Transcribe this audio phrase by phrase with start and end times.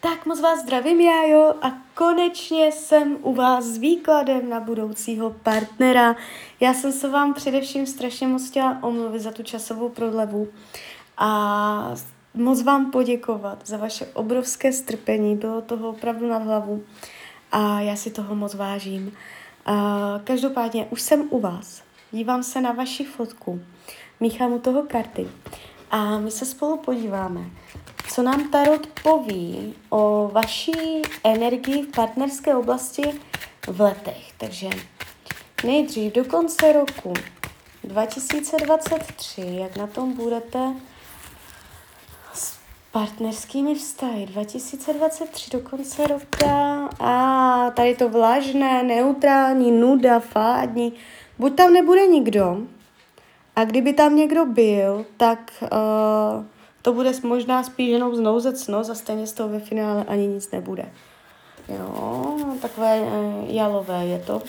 [0.00, 5.30] Tak moc vás zdravím, já jo, a konečně jsem u vás s výkladem na budoucího
[5.30, 6.16] partnera.
[6.60, 10.48] Já jsem se vám především strašně moc chtěla omluvit za tu časovou prodlevu
[11.16, 11.94] a
[12.34, 16.84] moc vám poděkovat za vaše obrovské strpení, bylo toho opravdu nad hlavu
[17.52, 19.12] a já si toho moc vážím.
[19.66, 23.60] A každopádně už jsem u vás, dívám se na vaši fotku,
[24.20, 25.28] míchám u toho karty
[25.90, 27.40] a my se spolu podíváme,
[28.18, 33.02] co nám Tarot poví o vaší energii v partnerské oblasti
[33.66, 34.32] v letech.
[34.38, 34.68] Takže
[35.64, 37.12] nejdřív do konce roku
[37.84, 40.58] 2023, jak na tom budete
[42.34, 42.58] s
[42.92, 46.88] partnerskými vztahy 2023 do konce roka.
[47.00, 50.92] A tady to vlažné, neutrální, nuda, fádní.
[51.38, 52.58] Buď tam nebude nikdo,
[53.56, 59.26] a kdyby tam někdo byl, tak uh, to bude možná spíš jenom znouzecnost a stejně
[59.26, 60.92] z toho ve finále ani nic nebude.
[61.68, 64.42] Jo, takové uh, jalové je to.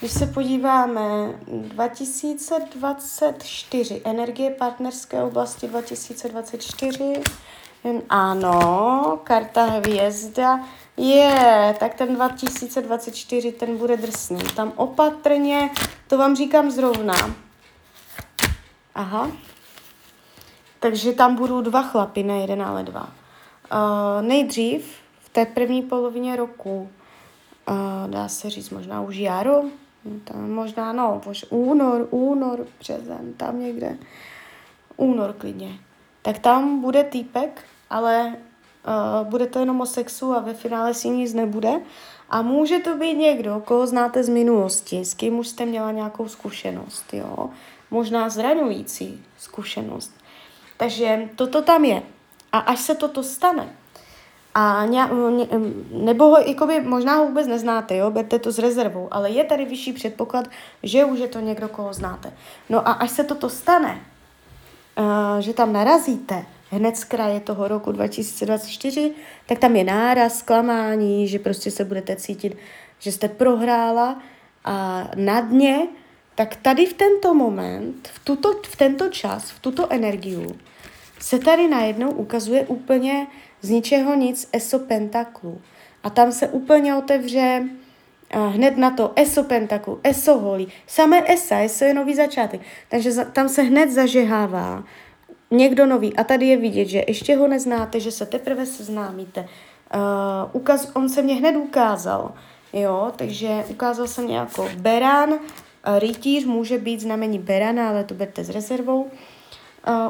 [0.00, 7.22] Když se podíváme 2024, energie partnerské oblasti 2024,
[8.08, 10.60] ano, karta hvězda,
[10.96, 14.40] je, tak ten 2024, ten bude drsný.
[14.56, 15.70] Tam opatrně,
[16.06, 17.14] to vám říkám zrovna,
[18.96, 19.30] Aha.
[20.86, 23.08] Takže tam budou dva chlapy, ne jeden, ale dva.
[23.72, 26.88] Uh, nejdřív v té první polovině roku,
[27.68, 29.62] uh, dá se říct možná už jaro,
[30.24, 33.98] tam možná no, už únor, únor, březen, tam někde,
[34.96, 35.78] únor klidně.
[36.22, 41.08] Tak tam bude týpek, ale uh, bude to jenom o sexu a ve finále si
[41.08, 41.80] nic nebude.
[42.30, 46.28] A může to být někdo, koho znáte z minulosti, s kým už jste měla nějakou
[46.28, 47.50] zkušenost, jo
[47.90, 50.25] možná zraňující zkušenost.
[50.76, 52.02] Takže toto tam je.
[52.52, 53.68] A až se toto stane,
[54.58, 55.00] a ně,
[55.36, 55.48] ně,
[55.90, 59.64] nebo ho jakoby, možná ho vůbec neznáte, jo, berte to s rezervou, ale je tady
[59.64, 60.48] vyšší předpoklad,
[60.82, 62.32] že už je to někdo, koho znáte.
[62.68, 64.00] No a až se toto stane,
[64.98, 69.14] uh, že tam narazíte hned z kraje toho roku 2024,
[69.46, 72.56] tak tam je náraz, zklamání, že prostě se budete cítit,
[72.98, 74.22] že jste prohrála
[74.64, 75.88] a na dně
[76.36, 80.56] tak tady v tento moment, v, tuto, v tento čas, v tuto energiu,
[81.18, 83.26] se tady najednou ukazuje úplně
[83.62, 85.60] z ničeho nic ESO pentaklu.
[86.02, 87.64] A tam se úplně otevře
[88.36, 92.60] uh, hned na to ESO pentaklu, ESO holí, samé ESA, ESO je nový začátek.
[92.88, 94.84] Takže za, tam se hned zažehává
[95.50, 96.16] někdo nový.
[96.16, 99.40] A tady je vidět, že ještě ho neznáte, že se teprve seznámíte.
[99.40, 99.50] Uh,
[100.52, 102.34] ukaz, on se mě hned ukázal,
[102.72, 105.34] jo, takže ukázal se mě jako berán,
[105.98, 109.10] Rytíř může být znamení berana, ale to berte s rezervou.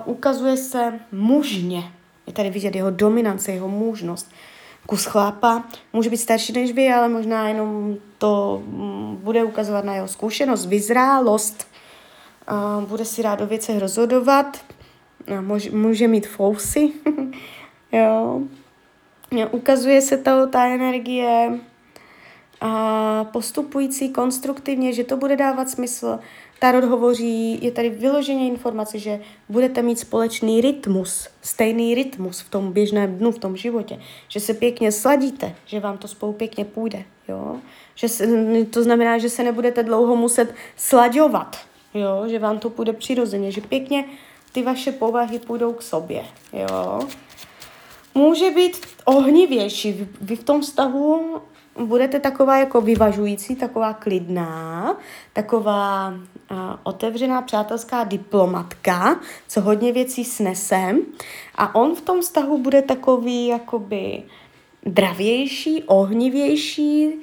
[0.04, 1.92] Ukazuje se mužně.
[2.26, 4.32] Je tady vidět jeho dominance, jeho mužnost.
[4.86, 9.94] Kus chlápa může být starší než vy, ale možná jenom to mm, bude ukazovat na
[9.94, 11.66] jeho zkušenost, vyzrálost.
[12.88, 14.58] Bude si rád o věcech rozhodovat.
[15.40, 16.92] Může, může mít fousy.
[17.92, 18.40] jo.
[19.50, 21.58] Ukazuje se to, ta energie
[22.60, 26.18] a postupující konstruktivně, že to bude dávat smysl.
[26.58, 32.72] Tarot hovoří, je tady vyloženě informace, že budete mít společný rytmus, stejný rytmus v tom
[32.72, 37.04] běžném dnu, v tom životě, že se pěkně sladíte, že vám to spolu pěkně půjde,
[37.28, 37.56] jo?
[37.94, 38.26] Že se,
[38.70, 41.56] to znamená, že se nebudete dlouho muset slaďovat,
[41.94, 42.24] jo?
[42.28, 44.04] že vám to půjde přirozeně, že pěkně
[44.52, 47.00] ty vaše povahy půjdou k sobě, jo?
[48.14, 50.08] Může být ohnivější.
[50.20, 51.40] Vy v tom vztahu
[51.84, 54.96] budete taková jako vyvažující, taková klidná,
[55.32, 61.00] taková uh, otevřená přátelská diplomatka, co hodně věcí snesem
[61.54, 64.22] a on v tom vztahu bude takový jakoby
[64.86, 67.16] dravější, ohnivější uh,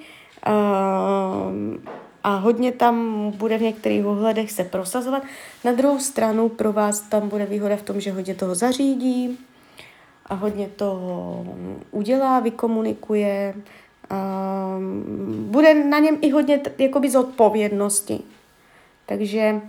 [2.23, 5.23] a hodně tam bude v některých ohledech se prosazovat.
[5.63, 9.39] Na druhou stranu pro vás tam bude výhoda v tom, že hodně toho zařídí
[10.25, 11.45] a hodně toho
[11.91, 13.55] udělá, vykomunikuje,
[14.11, 18.19] Um, bude na něm i hodně jakoby zodpovědnosti.
[19.05, 19.61] Takže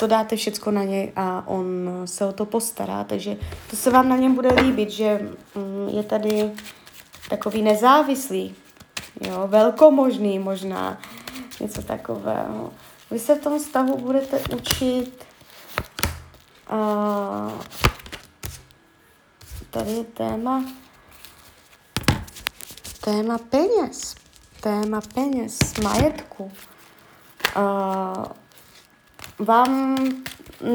[0.00, 3.04] to dáte všecko na něj a on se o to postará.
[3.04, 3.36] Takže
[3.70, 5.20] to se vám na něm bude líbit, že
[5.54, 6.50] um, je tady
[7.28, 8.54] takový nezávislý,
[9.20, 11.00] jo, velkomožný možná,
[11.60, 12.72] něco takového.
[13.10, 15.24] Vy se v tom stavu budete učit
[16.72, 17.52] uh,
[19.70, 20.64] tady je téma
[23.04, 24.14] téma peněz,
[24.60, 26.52] téma peněz, majetku.
[27.56, 28.24] Uh,
[29.38, 29.96] vám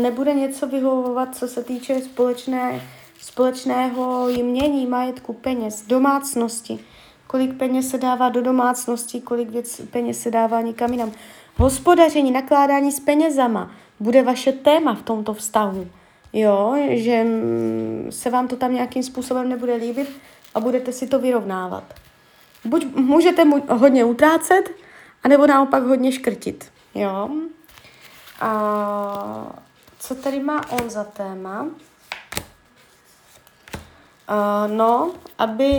[0.02, 2.82] nebude něco vyhovovat, co se týče společné
[3.22, 6.80] společného jmění, majetku, peněz, domácnosti,
[7.28, 11.12] kolik peněz se dává do domácnosti, kolik věc, peněz se dává někam jinam.
[11.56, 15.88] Hospodaření, nakládání s penězama bude vaše téma v tomto vztahu.
[16.34, 17.26] Jo, že
[18.10, 20.10] se vám to tam nějakým způsobem nebude líbit
[20.56, 21.84] a budete si to vyrovnávat.
[22.66, 24.72] Buď můžete mu hodně utrácet,
[25.24, 26.72] anebo naopak hodně škrtit.
[26.96, 27.30] Jo.
[28.42, 29.58] A
[30.00, 31.62] co tady má on za téma?
[31.62, 31.72] Uh,
[34.68, 35.72] no, aby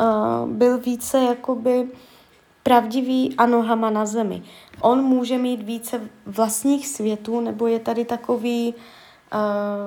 [0.00, 1.88] uh, byl více jakoby
[2.62, 4.42] pravdivý a nohama na zemi.
[4.80, 8.82] On může mít více vlastních světů, nebo je tady takový, uh,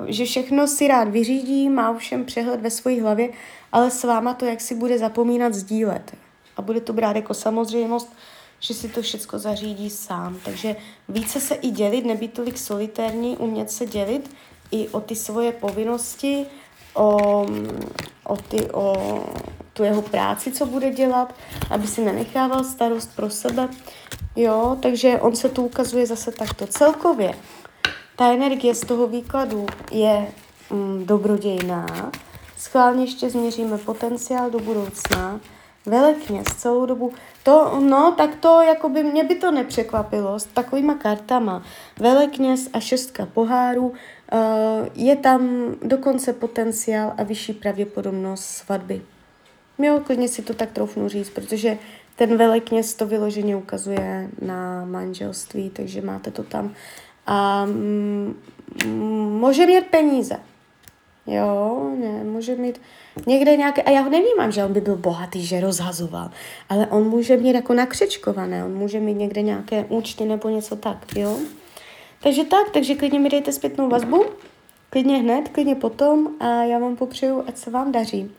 [0.07, 3.29] že všechno si rád vyřídí, má všem přehled ve své hlavě,
[3.71, 6.15] ale s váma to jak si bude zapomínat sdílet.
[6.57, 8.13] A bude to brát jako samozřejmost,
[8.59, 10.37] že si to všechno zařídí sám.
[10.45, 10.75] Takže
[11.09, 14.35] více se i dělit, nebýt tolik solitérní, umět se dělit
[14.71, 16.45] i o ty svoje povinnosti,
[16.93, 17.45] o,
[18.23, 18.95] o, ty, o
[19.73, 21.35] tu jeho práci, co bude dělat,
[21.69, 23.69] aby si nenechával starost pro sebe.
[24.35, 27.33] Jo, takže on se tu ukazuje zase takto celkově.
[28.15, 30.27] Ta energie z toho výkladu je
[30.69, 32.11] mm, dobrodějná.
[32.57, 35.39] Schválně ještě změříme potenciál do budoucna.
[35.85, 37.13] Velekněz celou dobu.
[37.43, 41.63] To, no, tak to, jako by mě by to nepřekvapilo s takovýma kartama.
[41.99, 43.95] Velekněz a šestka pohárů, uh,
[44.95, 49.01] je tam dokonce potenciál a vyšší pravděpodobnost svatby.
[49.79, 51.77] Jo, klidně si to tak troufnu říct, protože
[52.15, 56.73] ten velekněz to vyloženě ukazuje na manželství, takže máte to tam.
[57.25, 58.35] A mm,
[59.39, 60.39] může mít peníze.
[61.27, 62.81] Jo, ne, může mít
[63.27, 66.29] někde nějaké, a já ho nevnímám, že on by byl bohatý, že rozhazoval,
[66.69, 71.15] ale on může mít jako nakřečkované, on může mít někde nějaké účty nebo něco tak,
[71.15, 71.37] jo.
[72.23, 74.25] Takže tak, takže klidně mi dejte zpětnou vazbu,
[74.89, 78.31] klidně hned, klidně potom a já vám popřeju, ať se vám daří,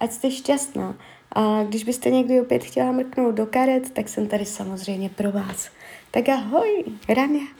[0.00, 0.94] ať jste šťastná.
[1.32, 5.70] A když byste někdy opět chtěla mrknout do karet, tak jsem tady samozřejmě pro vás.
[6.10, 7.59] Tak ahoj, Rania.